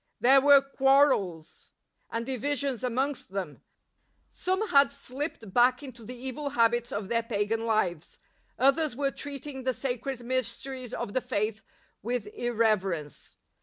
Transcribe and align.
There 0.19 0.41
wei'e 0.41 0.63
quarrels 0.75 1.69
and 2.09 2.25
divisions 2.25 2.83
amongst 2.83 3.33
them; 3.33 3.61
some 4.31 4.69
had 4.69 4.87
sHpped 4.89 5.53
back 5.53 5.83
into 5.83 6.03
the 6.03 6.15
evil 6.17 6.49
habits 6.57 6.91
of 6.91 7.07
their 7.07 7.21
pagan 7.21 7.67
lives, 7.67 8.17
others 8.57 8.95
were 8.95 9.11
treating 9.11 9.61
the 9.63 9.75
sacred 9.75 10.23
mysteries 10.25 10.91
of 10.91 11.13
the 11.13 11.21
Faith 11.21 11.61
with 12.01 12.25
irreverence. 12.33 13.37